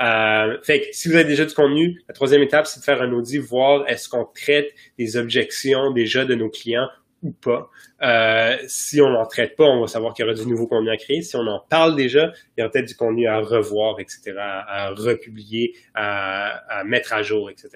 Euh, 0.01 0.57
fait 0.63 0.81
que 0.81 0.87
si 0.93 1.09
vous 1.09 1.17
avez 1.17 1.25
déjà 1.25 1.45
du 1.45 1.53
contenu, 1.53 2.01
la 2.09 2.15
troisième 2.15 2.43
étape, 2.43 2.67
c'est 2.67 2.81
de 2.81 2.85
faire 2.85 3.03
un 3.03 3.13
audit, 3.13 3.41
voir 3.41 3.87
est-ce 3.89 4.09
qu'on 4.09 4.25
traite 4.25 4.73
des 4.99 5.19
objections 5.19 5.93
déjà 5.93 6.25
de 6.25 6.35
nos 6.35 6.49
clients 6.49 6.89
ou 7.23 7.33
pas. 7.33 7.69
Euh, 8.03 8.57
si 8.67 9.01
on 9.01 9.11
n'en 9.11 9.27
traite 9.27 9.57
pas, 9.57 9.65
on 9.65 9.81
va 9.81 9.87
savoir 9.87 10.15
qu'il 10.15 10.25
y 10.25 10.29
aura 10.29 10.39
du 10.39 10.47
nouveau 10.47 10.67
contenu 10.67 10.91
à 10.91 10.97
créer. 10.97 11.23
Si 11.23 11.37
on 11.37 11.47
en 11.47 11.61
parle 11.69 11.97
déjà, 11.97 12.33
il 12.57 12.61
y 12.61 12.63
aura 12.63 12.71
peut-être 12.71 12.89
du 12.89 12.95
contenu 12.95 13.27
à 13.27 13.39
revoir, 13.39 14.01
etc., 14.01 14.35
à, 14.39 14.91
republier, 14.91 15.75
à, 15.95 16.83
mettre 16.85 17.13
à 17.13 17.23
jour, 17.23 17.51
etc. 17.51 17.71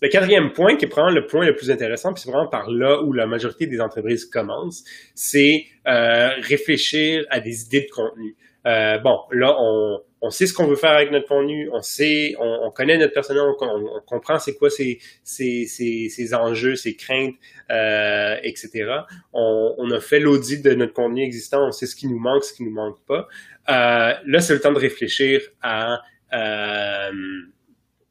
Le 0.00 0.08
quatrième 0.08 0.52
point, 0.52 0.76
qui 0.76 0.84
est 0.84 0.88
probablement 0.88 1.20
le 1.20 1.26
point 1.26 1.44
le 1.44 1.56
plus 1.56 1.70
intéressant, 1.70 2.12
puis 2.12 2.22
c'est 2.22 2.30
vraiment 2.30 2.48
par 2.48 2.70
là 2.70 3.02
où 3.02 3.12
la 3.12 3.26
majorité 3.26 3.66
des 3.66 3.80
entreprises 3.80 4.24
commencent, 4.26 4.84
c'est 5.14 5.64
euh, 5.88 6.30
réfléchir 6.40 7.24
à 7.30 7.40
des 7.40 7.64
idées 7.64 7.80
de 7.80 7.90
contenu. 7.90 8.36
Euh, 8.66 8.98
bon, 8.98 9.20
là, 9.30 9.56
on, 9.58 10.00
on 10.20 10.30
sait 10.30 10.46
ce 10.46 10.52
qu'on 10.52 10.66
veut 10.66 10.76
faire 10.76 10.92
avec 10.92 11.10
notre 11.10 11.28
contenu, 11.28 11.70
on 11.72 11.80
sait, 11.80 12.34
on, 12.38 12.70
connaît 12.70 12.98
notre 12.98 13.12
personnel, 13.12 13.42
on, 13.60 14.00
comprend 14.06 14.38
c'est 14.38 14.56
quoi 14.56 14.68
ses, 14.68 14.98
ses, 15.22 16.34
enjeux, 16.34 16.74
ses 16.74 16.96
craintes, 16.96 17.34
euh, 17.70 18.36
etc. 18.42 18.90
On, 19.32 19.90
a 19.90 20.00
fait 20.00 20.18
l'audit 20.18 20.62
de 20.62 20.74
notre 20.74 20.92
contenu 20.92 21.22
existant, 21.22 21.68
on 21.68 21.72
sait 21.72 21.86
ce 21.86 21.94
qui 21.94 22.08
nous 22.08 22.18
manque, 22.18 22.44
ce 22.44 22.52
qui 22.52 22.64
nous 22.64 22.72
manque 22.72 22.98
pas. 23.06 23.28
Euh, 23.68 24.14
là, 24.26 24.40
c'est 24.40 24.54
le 24.54 24.60
temps 24.60 24.72
de 24.72 24.78
réfléchir 24.78 25.40
à 25.62 26.00
euh, 26.32 27.10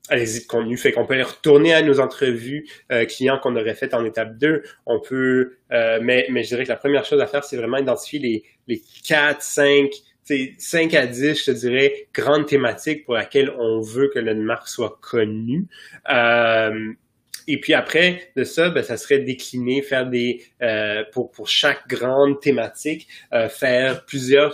allez-y 0.09 0.41
de 0.41 0.47
contenu. 0.47 0.77
Fait 0.77 0.91
qu'on 0.91 1.05
peut 1.05 1.13
aller 1.13 1.23
retourner 1.23 1.73
à 1.73 1.81
nos 1.81 1.99
entrevues 1.99 2.67
euh, 2.91 3.05
clients 3.05 3.39
qu'on 3.39 3.55
aurait 3.55 3.75
faites 3.75 3.93
en 3.93 4.05
étape 4.05 4.37
2. 4.37 4.63
On 4.85 4.99
peut, 4.99 5.57
euh, 5.71 5.99
mais, 6.01 6.27
mais 6.29 6.43
je 6.43 6.49
dirais 6.49 6.63
que 6.63 6.69
la 6.69 6.77
première 6.77 7.05
chose 7.05 7.21
à 7.21 7.27
faire, 7.27 7.43
c'est 7.43 7.57
vraiment 7.57 7.77
identifier 7.77 8.19
les, 8.19 8.43
les 8.67 8.81
4, 9.07 9.41
5, 9.41 9.89
5 10.57 10.93
à 10.93 11.07
10, 11.07 11.39
je 11.39 11.45
te 11.45 11.51
dirais, 11.51 12.07
grandes 12.13 12.47
thématiques 12.47 13.05
pour 13.05 13.15
lesquelles 13.15 13.53
on 13.57 13.81
veut 13.81 14.09
que 14.13 14.19
notre 14.19 14.41
marque 14.41 14.67
soit 14.67 14.97
connue. 15.01 15.65
Euh, 16.09 16.93
et 17.47 17.59
puis 17.59 17.73
après 17.73 18.31
de 18.35 18.43
ça, 18.43 18.69
ben, 18.69 18.83
ça 18.83 18.97
serait 18.97 19.19
décliner, 19.19 19.81
faire 19.81 20.07
des 20.09 20.43
euh, 20.61 21.03
pour 21.13 21.31
pour 21.31 21.47
chaque 21.47 21.87
grande 21.87 22.41
thématique, 22.41 23.07
euh, 23.33 23.47
faire 23.47 24.05
plusieurs, 24.05 24.53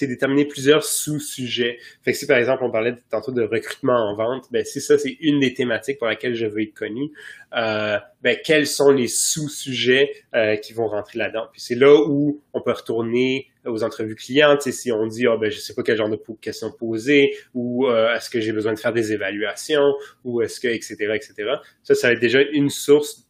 déterminer 0.00 0.44
plusieurs 0.44 0.82
sous-sujets. 0.82 1.78
Fait 2.02 2.12
que 2.12 2.18
si 2.18 2.26
par 2.26 2.38
exemple 2.38 2.64
on 2.64 2.70
parlait 2.70 2.96
tantôt 3.10 3.30
de 3.30 3.42
recrutement 3.42 4.10
en 4.10 4.16
vente, 4.16 4.46
ben 4.50 4.64
si 4.64 4.80
ça 4.80 4.98
c'est 4.98 5.16
une 5.20 5.38
des 5.38 5.54
thématiques 5.54 5.98
pour 5.98 6.08
laquelle 6.08 6.34
je 6.34 6.46
veux 6.46 6.62
être 6.62 6.74
connu, 6.74 7.12
euh, 7.56 7.98
ben 8.22 8.36
quels 8.44 8.66
sont 8.66 8.90
les 8.90 9.08
sous-sujets 9.08 10.10
euh, 10.34 10.56
qui 10.56 10.72
vont 10.72 10.88
rentrer 10.88 11.20
là-dedans? 11.20 11.46
Puis 11.52 11.60
c'est 11.60 11.76
là 11.76 11.94
où 11.94 12.42
on 12.52 12.60
peut 12.60 12.72
retourner 12.72 13.51
aux 13.66 13.84
entrevues 13.84 14.14
clients, 14.14 14.58
si 14.58 14.92
on 14.92 15.06
dit 15.06 15.26
oh, 15.26 15.38
ben 15.38 15.50
je 15.50 15.58
sais 15.58 15.74
pas 15.74 15.82
quel 15.82 15.96
genre 15.96 16.10
de 16.10 16.18
questions 16.40 16.72
poser 16.72 17.30
ou 17.54 17.86
euh, 17.86 18.14
est-ce 18.14 18.30
que 18.30 18.40
j'ai 18.40 18.52
besoin 18.52 18.72
de 18.72 18.78
faire 18.78 18.92
des 18.92 19.12
évaluations 19.12 19.94
ou 20.24 20.42
est-ce 20.42 20.60
que 20.60 20.68
etc 20.68 20.96
etc. 21.14 21.34
Ça 21.82 21.94
ça 21.94 22.08
va 22.08 22.14
être 22.14 22.20
déjà 22.20 22.40
une 22.40 22.70
source 22.70 23.28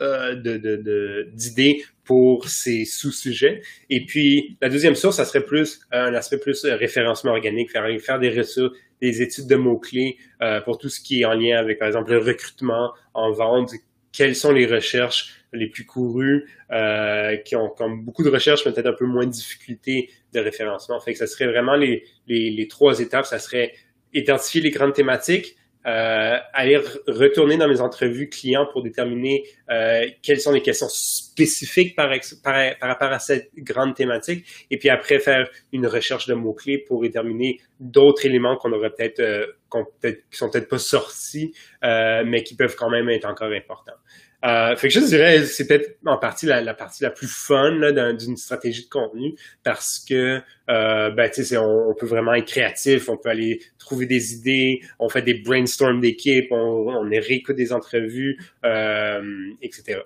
euh, 0.00 0.34
de 0.34 1.30
d'idées 1.34 1.84
pour 2.04 2.48
ces 2.48 2.84
sous-sujets. 2.84 3.62
Et 3.90 4.04
puis 4.04 4.56
la 4.60 4.68
deuxième 4.68 4.94
source, 4.94 5.16
ça 5.16 5.24
serait 5.24 5.44
plus 5.44 5.80
un 5.92 6.14
aspect 6.14 6.38
plus 6.38 6.64
référencement 6.64 7.30
organique, 7.32 7.70
faire 7.70 7.86
faire 8.00 8.18
des 8.18 8.30
ressources, 8.30 8.76
des 9.00 9.22
études 9.22 9.46
de 9.46 9.56
mots 9.56 9.78
clés 9.78 10.16
euh, 10.42 10.60
pour 10.60 10.78
tout 10.78 10.88
ce 10.88 11.00
qui 11.00 11.20
est 11.20 11.24
en 11.24 11.34
lien 11.34 11.58
avec 11.58 11.78
par 11.78 11.88
exemple 11.88 12.10
le 12.10 12.18
recrutement 12.18 12.92
en 13.14 13.30
vente. 13.32 13.70
Quelles 14.16 14.36
sont 14.36 14.52
les 14.52 14.66
recherches 14.66 15.34
les 15.52 15.68
plus 15.68 15.84
courus, 15.84 16.44
euh, 16.70 17.36
qui 17.38 17.56
ont 17.56 17.68
comme 17.68 18.04
beaucoup 18.04 18.22
de 18.22 18.30
recherches, 18.30 18.64
peut-être 18.64 18.86
un 18.86 18.92
peu 18.92 19.06
moins 19.06 19.26
de 19.26 19.30
difficultés 19.30 20.10
de 20.32 20.40
référencement. 20.40 21.00
Fait 21.00 21.12
que 21.12 21.18
ça 21.18 21.26
serait 21.26 21.46
vraiment 21.46 21.76
les, 21.76 22.04
les, 22.26 22.50
les 22.50 22.68
trois 22.68 23.00
étapes. 23.00 23.26
Ça 23.26 23.38
serait 23.38 23.72
identifier 24.12 24.60
les 24.60 24.70
grandes 24.70 24.94
thématiques, 24.94 25.56
euh, 25.86 26.38
aller 26.52 26.78
retourner 27.06 27.56
dans 27.56 27.68
mes 27.68 27.80
entrevues 27.80 28.28
clients 28.28 28.66
pour 28.72 28.82
déterminer 28.82 29.44
euh, 29.70 30.06
quelles 30.22 30.40
sont 30.40 30.52
les 30.52 30.62
questions 30.62 30.88
spécifiques 30.88 31.94
par, 31.94 32.10
par, 32.42 32.78
par, 32.78 32.88
rapport 32.88 33.12
à 33.12 33.18
cette 33.18 33.50
grande 33.56 33.94
thématique, 33.94 34.46
et 34.70 34.78
puis 34.78 34.88
après 34.88 35.18
faire 35.18 35.48
une 35.72 35.86
recherche 35.86 36.26
de 36.26 36.34
mots-clés 36.34 36.78
pour 36.78 37.02
déterminer 37.02 37.60
d'autres 37.80 38.24
éléments 38.26 38.56
qu'on 38.56 38.72
aurait 38.72 38.90
peut-être, 38.90 39.20
euh, 39.20 39.46
peut 40.00 40.18
qui 40.30 40.38
sont 40.38 40.50
peut-être 40.50 40.68
pas 40.68 40.78
sortis, 40.78 41.52
euh, 41.84 42.24
mais 42.26 42.42
qui 42.42 42.56
peuvent 42.56 42.76
quand 42.76 42.90
même 42.90 43.08
être 43.10 43.26
encore 43.26 43.52
importants. 43.52 43.92
Euh, 44.44 44.76
fait 44.76 44.88
que 44.88 44.94
je 44.94 45.00
dirais, 45.00 45.44
c'est 45.44 45.66
peut-être 45.66 45.98
en 46.04 46.18
partie 46.18 46.46
la, 46.46 46.74
partie 46.74 47.02
la 47.02 47.10
plus 47.10 47.28
fun 47.28 47.72
d'une 48.12 48.36
stratégie 48.36 48.84
de 48.84 48.90
contenu 48.90 49.34
parce 49.62 50.04
que 50.06 50.40
euh, 50.70 51.10
ben, 51.10 51.30
on, 51.52 51.90
on 51.90 51.94
peut 51.94 52.06
vraiment 52.06 52.34
être 52.34 52.46
créatif, 52.46 53.08
on 53.08 53.16
peut 53.16 53.30
aller 53.30 53.60
trouver 53.78 54.06
des 54.06 54.34
idées, 54.34 54.80
on 54.98 55.08
fait 55.08 55.22
des 55.22 55.34
brainstorms 55.34 56.00
d'équipe, 56.00 56.46
on, 56.50 56.56
on 56.56 57.08
réécoute 57.08 57.56
des 57.56 57.72
entrevues, 57.72 58.38
euh, 58.64 59.22
etc. 59.62 60.00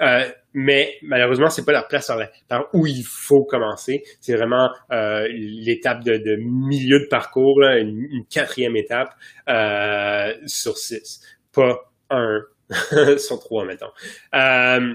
Euh, 0.00 0.28
mais 0.54 0.94
malheureusement, 1.02 1.48
c'est 1.48 1.64
pas 1.64 1.72
la 1.72 1.82
place 1.82 2.10
par, 2.48 2.68
où 2.74 2.86
il 2.86 3.04
faut 3.04 3.44
commencer. 3.44 4.02
C'est 4.20 4.36
vraiment 4.36 4.70
euh, 4.90 5.28
l'étape 5.30 6.02
de, 6.04 6.16
de, 6.16 6.36
milieu 6.36 7.00
de 7.00 7.06
parcours, 7.06 7.60
là, 7.60 7.78
une, 7.78 8.06
une, 8.10 8.26
quatrième 8.26 8.76
étape 8.76 9.14
euh, 9.48 10.34
sur 10.46 10.76
six, 10.76 11.20
pas 11.52 11.92
un 12.10 12.40
sur 13.18 13.38
trois. 13.40 13.66
Euh, 14.34 14.94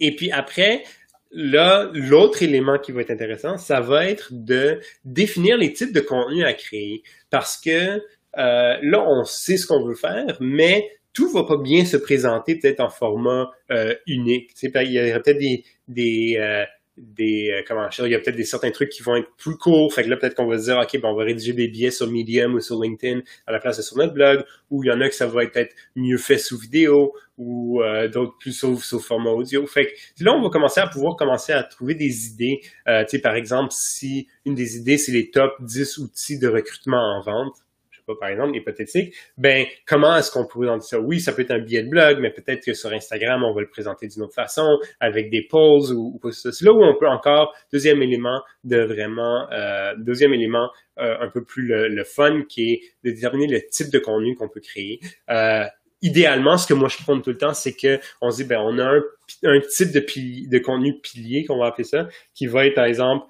et 0.00 0.16
puis 0.16 0.30
après, 0.30 0.84
là, 1.30 1.90
l'autre 1.92 2.42
élément 2.42 2.78
qui 2.78 2.92
va 2.92 3.02
être 3.02 3.10
intéressant, 3.10 3.56
ça 3.58 3.80
va 3.80 4.06
être 4.06 4.28
de 4.32 4.80
définir 5.04 5.56
les 5.56 5.72
types 5.72 5.92
de 5.92 6.00
contenus 6.00 6.44
à 6.44 6.52
créer. 6.52 7.02
Parce 7.30 7.60
que 7.60 8.02
euh, 8.38 8.76
là, 8.82 9.04
on 9.06 9.24
sait 9.24 9.56
ce 9.56 9.66
qu'on 9.66 9.84
veut 9.84 9.94
faire, 9.94 10.36
mais 10.40 10.90
tout 11.12 11.30
va 11.30 11.44
pas 11.44 11.56
bien 11.56 11.84
se 11.84 11.96
présenter 11.96 12.56
peut-être 12.56 12.80
en 12.80 12.88
format 12.90 13.50
euh, 13.70 13.94
unique. 14.06 14.52
Il 14.62 14.92
y 14.92 14.98
a 14.98 15.18
peut-être 15.20 15.38
des, 15.38 15.64
des 15.88 16.36
euh, 16.38 16.64
des 17.00 17.50
euh, 17.50 17.62
comment 17.66 17.88
il 17.98 18.10
y 18.10 18.14
a 18.14 18.18
peut-être 18.18 18.36
des 18.36 18.44
certains 18.44 18.70
trucs 18.70 18.90
qui 18.90 19.02
vont 19.02 19.16
être 19.16 19.30
plus 19.36 19.56
courts. 19.56 19.92
Fait 19.92 20.04
que 20.04 20.08
là 20.08 20.16
peut-être 20.16 20.34
qu'on 20.34 20.46
va 20.46 20.58
se 20.58 20.64
dire 20.64 20.78
ok 20.78 21.00
ben 21.00 21.08
on 21.08 21.14
va 21.14 21.24
rédiger 21.24 21.52
des 21.52 21.68
billets 21.68 21.90
sur 21.90 22.10
Medium 22.10 22.54
ou 22.54 22.60
sur 22.60 22.80
LinkedIn 22.80 23.20
à 23.46 23.52
la 23.52 23.58
place 23.58 23.78
de 23.78 23.82
sur 23.82 23.96
notre 23.96 24.12
blog 24.12 24.44
ou 24.70 24.84
il 24.84 24.88
y 24.88 24.92
en 24.92 25.00
a 25.00 25.08
que 25.08 25.14
ça 25.14 25.26
va 25.26 25.44
être 25.44 25.52
peut-être 25.52 25.74
mieux 25.96 26.18
fait 26.18 26.38
sous 26.38 26.58
vidéo 26.58 27.12
ou 27.38 27.82
euh, 27.82 28.08
d'autres 28.08 28.36
plus 28.38 28.52
sous, 28.52 28.78
sous 28.80 29.00
format 29.00 29.30
audio. 29.30 29.66
Fait 29.66 29.86
que 29.86 30.24
là 30.24 30.32
on 30.34 30.42
va 30.42 30.50
commencer 30.50 30.80
à 30.80 30.86
pouvoir 30.86 31.16
commencer 31.16 31.52
à 31.52 31.62
trouver 31.62 31.94
des 31.94 32.26
idées. 32.28 32.60
Euh, 32.86 33.02
tu 33.04 33.16
sais 33.16 33.18
par 33.18 33.34
exemple 33.34 33.70
si 33.72 34.28
une 34.44 34.54
des 34.54 34.76
idées 34.76 34.98
c'est 34.98 35.12
les 35.12 35.30
top 35.30 35.54
10 35.60 35.98
outils 35.98 36.38
de 36.38 36.48
recrutement 36.48 37.16
en 37.16 37.22
vente 37.22 37.54
par 38.18 38.28
exemple, 38.28 38.56
hypothétique, 38.56 39.14
ben, 39.36 39.66
comment 39.86 40.16
est-ce 40.16 40.30
qu'on 40.30 40.46
dire 40.62 40.82
ça? 40.82 41.00
Oui, 41.00 41.20
ça 41.20 41.32
peut 41.32 41.42
être 41.42 41.50
un 41.50 41.58
billet 41.58 41.82
de 41.82 41.88
blog, 41.88 42.18
mais 42.20 42.30
peut-être 42.30 42.64
que 42.64 42.72
sur 42.72 42.92
Instagram, 42.92 43.42
on 43.44 43.52
va 43.52 43.60
le 43.60 43.68
présenter 43.68 44.08
d'une 44.08 44.22
autre 44.22 44.34
façon, 44.34 44.78
avec 45.00 45.30
des 45.30 45.46
polls 45.48 45.92
ou, 45.92 46.18
ou. 46.22 46.30
C'est 46.30 46.64
là 46.64 46.72
où 46.72 46.82
on 46.82 46.96
peut 46.98 47.08
encore, 47.08 47.54
deuxième 47.72 48.02
élément 48.02 48.42
de 48.64 48.78
vraiment, 48.78 49.50
euh, 49.52 49.94
deuxième 49.98 50.34
élément 50.34 50.70
euh, 50.98 51.16
un 51.20 51.28
peu 51.28 51.44
plus 51.44 51.66
le, 51.66 52.04
fun, 52.04 52.42
qui 52.48 52.72
est 52.72 52.80
de 53.04 53.14
déterminer 53.14 53.46
le 53.46 53.60
type 53.70 53.90
de 53.90 53.98
contenu 53.98 54.34
qu'on 54.34 54.48
peut 54.48 54.60
créer. 54.60 55.00
Euh, 55.30 55.64
idéalement, 56.02 56.56
ce 56.56 56.66
que 56.66 56.74
moi 56.74 56.88
je 56.88 56.96
prends 57.02 57.20
tout 57.20 57.30
le 57.30 57.38
temps, 57.38 57.54
c'est 57.54 57.74
que 57.74 57.98
on 58.20 58.30
se 58.30 58.42
dit, 58.42 58.48
ben, 58.48 58.60
on 58.60 58.78
a 58.78 58.84
un, 58.84 59.02
un 59.44 59.60
type 59.60 59.92
de, 59.92 60.00
de 60.00 60.58
contenu 60.58 60.98
pilier, 61.00 61.44
qu'on 61.44 61.58
va 61.58 61.66
appeler 61.66 61.84
ça, 61.84 62.08
qui 62.34 62.46
va 62.46 62.66
être, 62.66 62.74
par 62.74 62.86
exemple, 62.86 63.26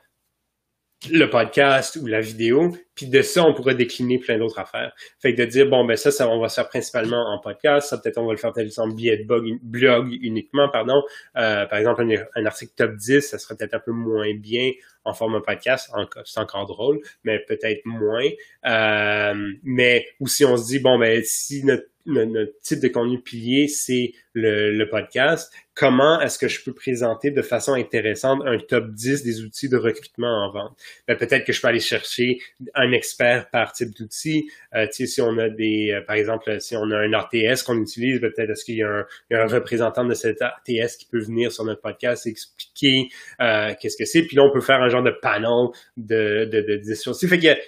le 1.08 1.26
podcast 1.30 1.96
ou 1.96 2.06
la 2.06 2.20
vidéo, 2.20 2.76
puis 2.94 3.06
de 3.06 3.22
ça, 3.22 3.44
on 3.44 3.54
pourrait 3.54 3.74
décliner 3.74 4.18
plein 4.18 4.38
d'autres 4.38 4.58
affaires. 4.58 4.92
Fait 5.20 5.34
que 5.34 5.40
de 5.40 5.46
dire, 5.46 5.68
bon, 5.68 5.84
ben 5.84 5.96
ça, 5.96 6.10
ça, 6.10 6.28
on 6.28 6.40
va 6.40 6.48
faire 6.48 6.68
principalement 6.68 7.32
en 7.32 7.38
podcast, 7.38 7.88
ça 7.88 7.98
peut-être 7.98 8.18
on 8.18 8.26
va 8.26 8.32
le 8.32 8.38
faire 8.38 8.52
en 8.78 8.88
billet 8.88 9.24
blog, 9.62 10.12
uniquement, 10.20 10.68
pardon. 10.68 11.02
Euh, 11.36 11.66
par 11.66 11.78
exemple, 11.78 12.04
un, 12.34 12.46
article 12.46 12.72
top 12.76 12.96
10, 12.96 13.20
ça 13.20 13.38
serait 13.38 13.56
peut-être 13.56 13.74
un 13.74 13.80
peu 13.80 13.92
moins 13.92 14.34
bien 14.34 14.72
en 15.04 15.14
format 15.14 15.40
podcast, 15.40 15.90
c'est 16.24 16.40
encore 16.40 16.66
drôle, 16.66 17.00
mais 17.24 17.38
peut-être 17.38 17.80
moins. 17.86 18.28
Euh, 18.66 19.52
mais 19.62 20.06
ou 20.20 20.28
si 20.28 20.44
on 20.44 20.56
se 20.56 20.66
dit, 20.66 20.78
bon, 20.78 20.98
ben 20.98 21.22
si 21.24 21.64
notre, 21.64 21.86
notre 22.06 22.52
type 22.60 22.80
de 22.80 22.88
contenu 22.88 23.20
pilier, 23.20 23.68
c'est 23.68 24.12
le, 24.34 24.72
le 24.72 24.88
podcast, 24.88 25.52
comment 25.74 26.20
est-ce 26.20 26.38
que 26.38 26.48
je 26.48 26.62
peux 26.62 26.74
présenter 26.74 27.30
de 27.30 27.42
façon 27.42 27.72
intéressante 27.72 28.42
un 28.44 28.58
top 28.58 28.90
10 28.90 29.22
des 29.22 29.40
outils 29.42 29.68
de 29.68 29.78
recrutement 29.78 30.46
en 30.46 30.52
vente? 30.52 30.78
Ben, 31.08 31.16
peut-être 31.16 31.46
que 31.46 31.52
je 31.52 31.60
peux 31.60 31.68
aller 31.68 31.80
chercher 31.80 32.38
un 32.80 32.92
expert 32.92 33.48
par 33.50 33.72
type 33.72 33.94
d'outil. 33.96 34.50
Euh, 34.74 34.86
si 34.90 35.20
on 35.20 35.36
a 35.38 35.48
des, 35.48 35.92
euh, 35.92 36.00
par 36.02 36.16
exemple, 36.16 36.60
si 36.60 36.76
on 36.76 36.90
a 36.90 36.96
un 36.96 37.18
RTS 37.18 37.62
qu'on 37.64 37.80
utilise, 37.80 38.20
ben, 38.20 38.30
peut-être 38.34 38.50
est-ce 38.50 38.64
qu'il 38.64 38.76
y, 38.76 38.82
a 38.82 39.06
un 39.30 39.46
représentant 39.46 40.04
de 40.04 40.14
cet 40.14 40.40
RTS 40.40 40.96
qui 40.98 41.06
peut 41.06 41.20
venir 41.20 41.52
sur 41.52 41.64
notre 41.64 41.80
podcast 41.80 42.26
expliquer 42.26 43.08
euh, 43.40 43.72
qu'est-ce 43.80 43.96
que 43.96 44.04
c'est. 44.04 44.22
Puis 44.22 44.36
là, 44.36 44.44
on 44.44 44.52
peut 44.52 44.60
faire 44.60 44.82
un 44.82 44.88
genre 44.88 45.02
de 45.02 45.14
panel 45.22 45.68
de, 45.96 46.44
de, 46.44 46.60
de, 46.60 46.76
de 46.76 46.94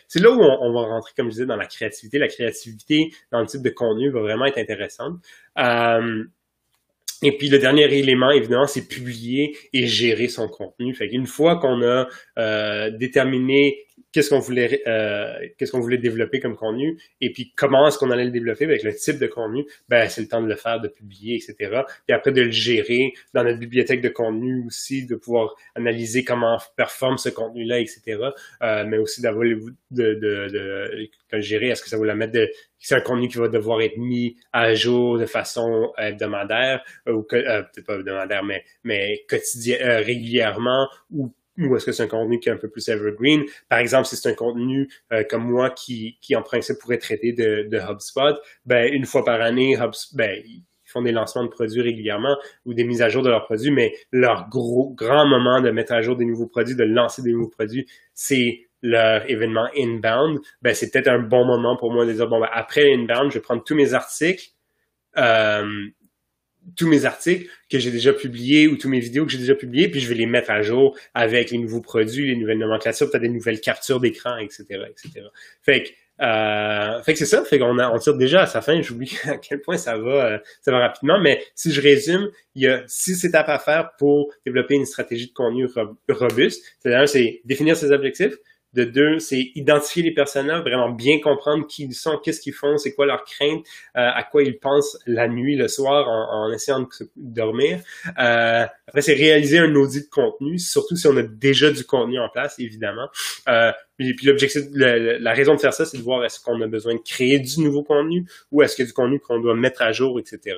c'est 0.09 0.21
là 0.21 0.31
où 0.31 0.41
on, 0.41 0.73
va 0.73 0.81
rentrer, 0.89 1.13
comme 1.17 1.27
je 1.27 1.33
disais, 1.33 1.47
dans 1.47 1.57
la 1.57 1.67
créativité. 1.67 2.19
La 2.19 2.29
créativité 2.29 3.13
dans 3.31 3.41
le 3.41 3.47
type 3.47 3.63
de 3.63 3.71
contenu 3.71 4.11
va 4.11 4.21
vraiment 4.21 4.47
être 4.47 4.59
intéressante. 4.59 5.15
Et 7.25 7.37
puis 7.39 7.49
le 7.49 7.59
dernier 7.59 7.85
élément, 7.85 8.33
évidemment, 8.33 8.67
c'est 8.67 8.89
publier 8.89 9.57
et 9.73 9.87
gérer 9.87 10.27
son 10.27 10.49
contenu. 10.49 10.93
Fait 10.95 11.09
qu'une 11.09 11.27
fois 11.27 11.57
qu'on 11.57 11.83
a 11.83 12.91
déterminé 12.91 13.87
qu'est-ce 14.13 14.31
qu'on 14.31 14.39
voulait 14.39 14.83
euh, 14.87 15.35
qu'est-ce 15.59 15.73
qu'on 15.73 15.81
voulait 15.81 15.99
développer 15.99 16.41
comme 16.41 16.57
contenu 16.57 16.99
et 17.21 17.33
puis 17.33 17.53
comment 17.57 17.89
est-ce 17.89 17.99
qu'on 17.99 18.11
allait 18.11 18.25
le 18.25 18.31
développer 18.31 18.65
avec 18.65 18.83
le 18.83 18.95
type 18.95 19.19
de 19.19 19.27
contenu. 19.27 19.65
Ben 19.89 20.09
c'est 20.09 20.21
le 20.21 20.29
temps 20.29 20.43
de 20.43 20.49
le 20.49 20.57
faire 20.57 20.81
de 20.81 20.89
publier 20.89 21.37
etc 21.37 21.83
et 22.09 22.13
après 22.13 22.33
de 22.33 22.43
le 22.43 22.51
gérer 22.51 23.13
dans 23.35 23.45
notre 23.45 23.59
bibliothèque 23.59 24.03
de 24.03 24.09
contenu 24.09 24.65
aussi 24.67 25.07
de 25.07 25.17
pouvoir 25.17 25.55
analyser 25.75 26.25
comment 26.25 26.59
performe 26.77 27.19
ce 27.19 27.31
contenu 27.31 27.65
là 27.65 27.81
etc 27.81 28.19
euh, 28.63 28.85
mais 28.87 28.99
aussi 28.99 29.23
d'avoir 29.23 29.45
de, 29.45 29.61
de, 29.91 30.15
de, 30.15 31.09
de, 31.33 31.41
gérer. 31.41 31.69
Est-ce 31.69 31.83
que 31.83 31.89
ça 31.89 31.97
vaut 31.97 32.05
la 32.05 32.15
mettre 32.15 32.33
de 32.33 32.51
c'est 32.79 32.97
un 32.97 33.01
contenu 33.01 33.29
qui 33.29 33.39
va 33.39 33.49
devoir 33.49 33.81
être 33.81 33.97
mis 33.97 34.37
à 34.53 34.75
jour 34.75 35.19
de 35.19 35.27
façon 35.27 35.93
hebdomadaire 35.97 36.83
ou 37.07 37.25
euh, 37.33 37.63
peut-être 37.63 37.87
pas 37.87 37.95
hebdomadaire 37.95 38.43
mais 38.43 38.65
mais 38.83 39.25
quotidien 39.29 39.79
euh, 39.81 40.01
régulièrement 40.01 40.89
ou 41.13 41.33
ou 41.67 41.77
est-ce 41.77 41.87
que 41.87 41.93
c'est 41.93 42.03
un 42.03 42.09
contenu 42.09 42.41
qui 42.41 42.49
est 42.49 42.53
un 42.53 42.57
peu 42.57 42.69
plus 42.69 42.89
evergreen? 42.89 43.45
Par 43.69 43.79
exemple, 43.79 44.07
si 44.07 44.17
c'est 44.17 44.31
un 44.31 44.35
contenu 44.35 44.89
euh, 45.13 45.25
comme 45.29 45.45
moi 45.45 45.71
qui, 45.71 46.17
en 46.35 46.43
principe, 46.43 46.79
pourrait 46.79 46.99
traiter 46.99 47.33
de, 47.33 47.79
HubSpot, 47.79 48.37
ben, 48.67 48.93
une 48.93 49.05
fois 49.05 49.25
par 49.25 49.41
année, 49.41 49.77
HubSpot, 49.77 50.17
ben, 50.17 50.43
ils 50.45 50.63
font 50.85 51.03
des 51.03 51.13
lancements 51.13 51.45
de 51.45 51.49
produits 51.49 51.83
régulièrement 51.83 52.37
ou 52.67 52.75
des 52.75 52.85
mises 52.85 53.03
à 53.03 53.09
jour 53.09 53.23
de 53.23 53.31
leurs 53.31 53.45
produits, 53.45 53.71
mais 53.71 53.95
leur 54.13 54.49
gros, 54.49 54.91
grand 54.95 55.27
moment 55.27 55.61
de 55.61 55.71
mettre 55.71 55.93
à 55.93 56.03
jour 56.03 56.17
des 56.17 56.25
nouveaux 56.25 56.47
produits, 56.47 56.77
de 56.77 56.85
lancer 56.85 57.23
des 57.23 57.33
nouveaux 57.33 57.49
produits, 57.49 57.87
c'est 58.15 58.67
leur 58.83 59.29
événement 59.31 59.69
inbound, 59.79 60.41
ben 60.61 60.75
c'est 60.75 60.91
peut-être 60.91 61.09
un 61.09 61.21
bon 61.21 61.45
moment 61.45 61.77
pour 61.77 61.93
moi 61.93 62.05
de 62.05 62.13
dire 62.13 62.29
bon 62.29 62.41
ben, 62.41 62.49
après 62.53 62.93
inbound, 62.93 63.31
je 63.31 63.39
vais 63.39 63.43
prendre 63.43 63.63
tous 63.63 63.77
mes 63.77 63.95
articles, 63.95 64.49
euh, 65.17 65.87
tous 66.77 66.87
mes 66.89 67.05
articles 67.05 67.51
que 67.71 67.79
j'ai 67.79 67.91
déjà 67.91 68.13
publiés 68.13 68.69
ou 68.69 68.77
tous 68.77 68.89
mes 68.89 69.01
vidéos 69.01 69.27
que 69.27 69.33
j'ai 69.33 69.39
déjà 69.39 69.55
publiés, 69.55 69.89
puis 69.89 70.01
je 70.01 70.09
vais 70.09 70.15
les 70.15 70.27
mettre 70.27 70.51
à 70.51 70.63
jour 70.63 70.97
avec 71.15 71.51
les 71.51 71.59
nouveaux 71.59 71.81
produits, 71.81 72.29
les 72.29 72.37
nouvelles 72.37 72.59
nomenclatures, 72.59 73.11
peut-être 73.11 73.23
des 73.23 73.29
nouvelles 73.29 73.61
captures 73.61 74.01
d'écran, 74.01 74.37
etc., 74.39 74.65
etc. 74.89 75.27
Fait 75.63 75.83
que 75.83 75.89
euh, 76.21 77.03
fait 77.03 77.15
que 77.15 77.19
c'est 77.19 77.27
ça, 77.27 77.43
fait 77.45 77.59
qu'on 77.59 77.77
on 77.79 77.99
tire 77.99 78.15
déjà 78.15 78.43
à 78.43 78.47
sa 78.47 78.61
fin. 78.61 78.81
J'oublie 78.81 79.17
à 79.25 79.39
quel 79.39 79.61
point 79.61 79.77
ça 79.77 79.97
va, 79.97 80.35
euh, 80.35 80.39
ça 80.61 80.71
va 80.71 80.79
rapidement. 80.79 81.19
Mais 81.21 81.43
si 81.55 81.73
je 81.73 81.81
résume, 81.81 82.31
il 82.55 82.63
y 82.63 82.69
a 82.69 82.83
six 82.87 83.25
étapes 83.25 83.49
à 83.49 83.59
faire 83.59 83.91
pour 83.99 84.33
développer 84.47 84.75
une 84.75 84.87
stratégie 84.87 85.29
de 85.29 85.33
contenu 85.33 85.69
robuste. 86.09 86.65
C'est-à-dire, 86.81 87.09
c'est 87.09 87.41
définir 87.45 87.77
ses 87.77 87.91
objectifs, 87.91 88.35
de 88.75 88.85
deux, 88.85 89.19
c'est 89.19 89.51
identifier 89.55 90.03
les 90.03 90.13
personnages, 90.13 90.61
vraiment 90.63 90.91
bien 90.91 91.21
comprendre 91.21 91.67
qui 91.67 91.85
ils 91.85 91.95
sont, 91.95 92.19
qu'est-ce 92.19 92.41
qu'ils 92.41 92.53
font, 92.55 92.79
c'est 92.79 92.95
quoi 92.95 93.07
leurs 93.07 93.25
craintes, 93.25 93.65
euh, 93.97 94.09
à 94.15 94.23
quoi 94.23 94.43
ils 94.43 94.59
pensent 94.59 94.99
la 95.07 95.29
nuit, 95.29 95.57
le 95.57 95.69
soir, 95.69 96.09
en, 96.09 96.47
en 96.47 96.53
essayant 96.53 96.81
de 96.81 96.89
dormir. 97.17 97.81
Euh, 98.19 98.67
après, 98.87 99.03
c'est 99.03 99.15
réaliser 99.15 99.59
un 99.59 99.75
audit 99.75 100.05
de 100.05 100.11
contenu, 100.11 100.59
surtout 100.59 100.97
si 100.97 101.07
on 101.07 101.17
a 101.17 101.23
déjà 101.23 101.71
du 101.71 101.85
contenu 101.85 102.19
en 102.19 102.29
place, 102.29 102.59
évidemment. 102.59 103.09
Euh, 103.49 103.73
puis, 103.97 104.15
puis 104.15 104.27
l'objectif, 104.27 104.63
la, 104.73 105.33
raison 105.33 105.55
de 105.55 105.61
faire 105.61 105.75
ça, 105.75 105.85
c'est 105.85 105.99
de 105.99 106.03
voir 106.03 106.25
est-ce 106.25 106.41
qu'on 106.41 106.61
a 106.61 106.67
besoin 106.67 106.95
de 106.95 107.01
créer 107.01 107.39
du 107.39 107.61
nouveau 107.61 107.83
contenu 107.83 108.27
ou 108.51 108.63
est-ce 108.63 108.77
qu'il 108.77 108.85
y 108.85 108.87
a 108.87 108.89
du 108.89 108.95
contenu 108.95 109.21
qu'on 109.21 109.41
doit 109.41 109.55
mettre 109.55 109.83
à 109.83 109.93
jour, 109.93 110.19
etc. 110.19 110.57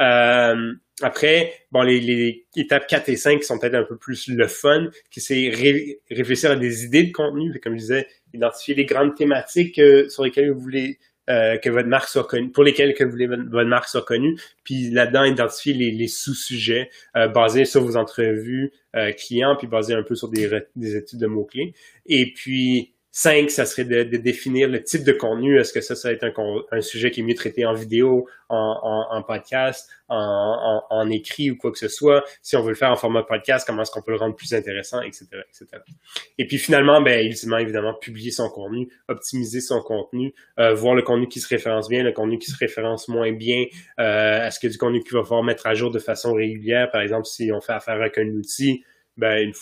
Euh, 0.00 0.74
après, 1.02 1.52
bon, 1.72 1.82
les, 1.82 2.46
étapes 2.56 2.86
4 2.86 3.08
et 3.08 3.16
5 3.16 3.40
qui 3.40 3.44
sont 3.44 3.58
peut-être 3.58 3.74
un 3.74 3.84
peu 3.84 3.96
plus 3.96 4.28
le 4.28 4.46
fun, 4.46 4.88
qui 5.10 5.20
c'est 5.20 5.50
réfléchir 6.10 6.50
à 6.50 6.56
des 6.56 6.84
idées 6.84 7.04
de 7.04 7.12
contenu, 7.12 7.58
comme 7.62 7.74
je 7.74 7.80
disais, 7.80 8.08
identifier 8.32 8.74
les 8.74 8.84
grandes 8.84 9.14
thématiques 9.14 9.78
euh, 9.78 10.08
sur 10.08 10.24
lesquelles 10.24 10.50
vous 10.50 10.60
voulez 10.60 10.98
euh, 11.30 11.56
que 11.58 11.70
votre 11.70 11.88
marque 11.88 12.08
soit 12.08 12.24
connue, 12.24 12.50
pour 12.50 12.64
lesquelles 12.64 12.94
que 12.94 13.04
vous 13.04 13.10
voulez 13.10 13.26
votre 13.26 13.68
marque 13.68 13.88
soit 13.88 14.04
connue, 14.04 14.38
puis 14.62 14.90
là-dedans 14.90 15.24
identifier 15.24 15.74
les, 15.74 16.08
sous-sujets 16.08 16.90
euh, 17.16 17.28
basés 17.28 17.64
sur 17.64 17.82
vos 17.82 17.96
entrevues 17.96 18.72
clients, 19.16 19.56
puis 19.56 19.66
basés 19.66 19.94
un 19.94 20.04
peu 20.04 20.14
sur 20.14 20.28
des, 20.28 20.48
des 20.76 20.96
études 20.96 21.18
de 21.18 21.26
mots-clés. 21.26 21.74
Et 22.06 22.32
puis 22.32 22.93
Cinq, 23.16 23.48
ça 23.48 23.64
serait 23.64 23.84
de, 23.84 24.16
définir 24.16 24.68
le 24.68 24.82
type 24.82 25.04
de 25.04 25.12
contenu. 25.12 25.56
Est-ce 25.60 25.72
que 25.72 25.80
ça, 25.80 25.94
ça 25.94 26.08
va 26.08 26.14
être 26.14 26.26
un, 26.72 26.80
sujet 26.80 27.12
qui 27.12 27.20
est 27.20 27.22
mieux 27.22 27.36
traité 27.36 27.64
en 27.64 27.72
vidéo, 27.72 28.26
en, 28.48 29.22
podcast, 29.24 29.88
en, 30.08 31.08
écrit 31.12 31.52
ou 31.52 31.56
quoi 31.56 31.70
que 31.70 31.78
ce 31.78 31.86
soit? 31.86 32.24
Si 32.42 32.56
on 32.56 32.62
veut 32.62 32.70
le 32.70 32.74
faire 32.74 32.90
en 32.90 32.96
format 32.96 33.22
podcast, 33.22 33.64
comment 33.64 33.82
est-ce 33.82 33.92
qu'on 33.92 34.02
peut 34.02 34.10
le 34.10 34.18
rendre 34.18 34.34
plus 34.34 34.52
intéressant, 34.52 35.00
etc., 35.00 35.28
etc. 35.48 35.80
Et 36.38 36.48
puis 36.48 36.58
finalement, 36.58 37.00
ben, 37.02 37.24
évidemment, 37.24 37.58
évidemment, 37.58 37.94
publier 37.94 38.32
son 38.32 38.48
contenu, 38.48 38.88
optimiser 39.06 39.60
son 39.60 39.80
contenu, 39.80 40.34
euh, 40.58 40.74
voir 40.74 40.96
le 40.96 41.02
contenu 41.02 41.28
qui 41.28 41.38
se 41.38 41.46
référence 41.46 41.88
bien, 41.88 42.02
le 42.02 42.10
contenu 42.10 42.38
qui 42.38 42.50
se 42.50 42.58
référence 42.58 43.06
moins 43.06 43.30
bien. 43.30 43.64
Euh, 44.00 44.44
est-ce 44.44 44.66
a 44.66 44.68
du 44.68 44.76
contenu 44.76 45.04
qu'il 45.04 45.16
va 45.16 45.22
falloir 45.22 45.44
mettre 45.44 45.68
à 45.68 45.74
jour 45.74 45.92
de 45.92 46.00
façon 46.00 46.32
régulière? 46.32 46.90
Par 46.90 47.00
exemple, 47.00 47.26
si 47.26 47.52
on 47.52 47.60
fait 47.60 47.74
affaire 47.74 47.94
avec 47.94 48.18
un 48.18 48.26
outil, 48.30 48.82
ben, 49.16 49.52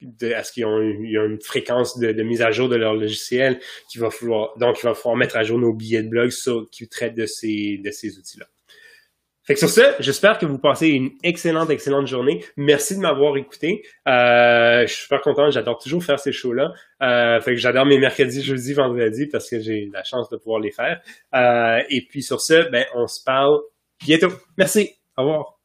une, 0.00 0.14
est-ce 0.22 0.52
qu'ils 0.52 0.66
ont 0.66 0.80
il 0.80 1.10
y 1.10 1.18
a 1.18 1.24
une 1.24 1.40
fréquence 1.40 1.98
de, 1.98 2.22
mise 2.22 2.42
à 2.42 2.50
jour 2.50 2.68
de 2.68 2.76
leur 2.76 2.94
logiciel 2.94 3.58
qui 3.90 3.98
va 3.98 4.10
falloir 4.10 4.56
donc 4.58 4.78
il 4.80 4.86
va 4.86 4.94
falloir 4.94 5.16
mettre 5.16 5.36
à 5.36 5.42
jour 5.42 5.58
nos 5.58 5.74
billets 5.74 6.02
de 6.02 6.08
blog 6.08 6.30
qui 6.70 6.88
traitent 6.88 7.16
de 7.16 7.26
ces 7.26 7.80
de 7.82 7.90
ces 7.90 8.18
outils-là. 8.18 8.46
Fait 9.50 9.54
que 9.54 9.58
sur 9.58 9.68
ce, 9.68 9.80
j'espère 9.98 10.38
que 10.38 10.46
vous 10.46 10.58
passez 10.58 10.88
une 10.90 11.10
excellente, 11.24 11.70
excellente 11.70 12.06
journée. 12.06 12.44
Merci 12.56 12.94
de 12.94 13.00
m'avoir 13.00 13.36
écouté. 13.36 13.82
Euh, 14.06 14.82
je 14.82 14.92
suis 14.92 15.02
super 15.02 15.20
content, 15.22 15.50
j'adore 15.50 15.78
toujours 15.78 16.04
faire 16.04 16.20
ces 16.20 16.30
shows-là. 16.30 16.72
Euh, 17.02 17.40
fait 17.40 17.54
que 17.54 17.56
j'adore 17.56 17.84
mes 17.84 17.98
mercredis, 17.98 18.42
jeudi, 18.42 18.74
vendredi 18.74 19.26
parce 19.26 19.50
que 19.50 19.58
j'ai 19.58 19.88
la 19.92 20.04
chance 20.04 20.28
de 20.28 20.36
pouvoir 20.36 20.60
les 20.60 20.70
faire. 20.70 21.00
Euh, 21.34 21.82
et 21.90 22.06
puis 22.08 22.22
sur 22.22 22.40
ce, 22.40 22.70
ben 22.70 22.84
on 22.94 23.08
se 23.08 23.24
parle 23.24 23.58
bientôt. 24.04 24.30
Merci. 24.56 24.90
Au 25.16 25.22
revoir. 25.22 25.56